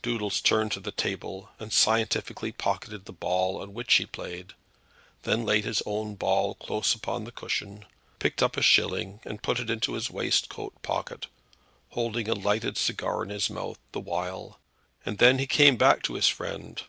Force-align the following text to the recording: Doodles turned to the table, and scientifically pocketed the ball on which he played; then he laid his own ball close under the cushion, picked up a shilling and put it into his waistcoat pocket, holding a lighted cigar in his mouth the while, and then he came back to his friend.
Doodles 0.00 0.40
turned 0.40 0.72
to 0.72 0.80
the 0.80 0.90
table, 0.90 1.50
and 1.58 1.70
scientifically 1.70 2.50
pocketed 2.50 3.04
the 3.04 3.12
ball 3.12 3.60
on 3.60 3.74
which 3.74 3.92
he 3.92 4.06
played; 4.06 4.54
then 5.24 5.40
he 5.40 5.44
laid 5.44 5.64
his 5.66 5.82
own 5.84 6.14
ball 6.14 6.54
close 6.54 6.96
under 7.06 7.26
the 7.26 7.32
cushion, 7.36 7.84
picked 8.18 8.42
up 8.42 8.56
a 8.56 8.62
shilling 8.62 9.20
and 9.26 9.42
put 9.42 9.58
it 9.60 9.68
into 9.68 9.92
his 9.92 10.08
waistcoat 10.10 10.72
pocket, 10.80 11.26
holding 11.90 12.26
a 12.26 12.32
lighted 12.32 12.78
cigar 12.78 13.22
in 13.22 13.28
his 13.28 13.50
mouth 13.50 13.78
the 13.92 14.00
while, 14.00 14.58
and 15.04 15.18
then 15.18 15.38
he 15.38 15.46
came 15.46 15.76
back 15.76 16.02
to 16.04 16.14
his 16.14 16.26
friend. 16.26 16.84